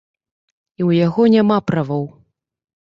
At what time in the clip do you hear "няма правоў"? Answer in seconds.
1.35-2.05